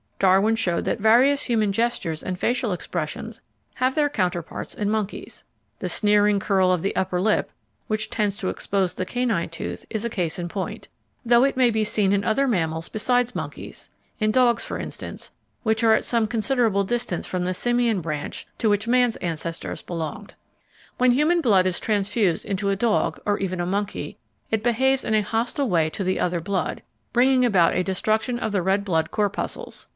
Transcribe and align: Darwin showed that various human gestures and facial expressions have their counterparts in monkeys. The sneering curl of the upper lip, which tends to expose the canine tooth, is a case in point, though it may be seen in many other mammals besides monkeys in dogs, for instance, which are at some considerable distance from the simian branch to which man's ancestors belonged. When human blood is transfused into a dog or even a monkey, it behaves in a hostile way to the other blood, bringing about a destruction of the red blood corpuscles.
Darwin 0.17 0.55
showed 0.55 0.85
that 0.85 0.99
various 0.99 1.43
human 1.43 1.71
gestures 1.71 2.21
and 2.21 2.37
facial 2.39 2.73
expressions 2.73 3.41
have 3.75 3.93
their 3.95 4.09
counterparts 4.09 4.73
in 4.75 4.89
monkeys. 4.89 5.43
The 5.79 5.89
sneering 5.89 6.39
curl 6.39 6.71
of 6.71 6.83
the 6.83 6.95
upper 6.95 7.19
lip, 7.21 7.51
which 7.87 8.09
tends 8.11 8.37
to 8.39 8.49
expose 8.49 8.93
the 8.93 9.05
canine 9.05 9.49
tooth, 9.49 9.85
is 9.89 10.05
a 10.05 10.09
case 10.09 10.37
in 10.37 10.47
point, 10.47 10.87
though 11.25 11.43
it 11.43 11.57
may 11.57 11.69
be 11.71 11.83
seen 11.83 12.13
in 12.13 12.21
many 12.21 12.29
other 12.31 12.47
mammals 12.47 12.87
besides 12.89 13.33
monkeys 13.35 13.89
in 14.19 14.29
dogs, 14.29 14.63
for 14.63 14.77
instance, 14.77 15.31
which 15.63 15.83
are 15.83 15.95
at 15.95 16.05
some 16.05 16.27
considerable 16.27 16.83
distance 16.83 17.25
from 17.27 17.43
the 17.43 17.53
simian 17.53 17.99
branch 18.01 18.47
to 18.59 18.69
which 18.69 18.87
man's 18.87 19.15
ancestors 19.17 19.81
belonged. 19.81 20.35
When 20.99 21.11
human 21.11 21.41
blood 21.41 21.65
is 21.67 21.79
transfused 21.79 22.45
into 22.45 22.69
a 22.69 22.75
dog 22.75 23.19
or 23.25 23.39
even 23.39 23.59
a 23.59 23.65
monkey, 23.67 24.17
it 24.51 24.63
behaves 24.63 25.03
in 25.05 25.13
a 25.15 25.21
hostile 25.21 25.69
way 25.69 25.89
to 25.91 26.03
the 26.03 26.19
other 26.19 26.39
blood, 26.39 26.81
bringing 27.13 27.43
about 27.43 27.75
a 27.75 27.83
destruction 27.83 28.37
of 28.37 28.51
the 28.51 28.61
red 28.63 28.83
blood 28.83 29.09
corpuscles. 29.09 29.87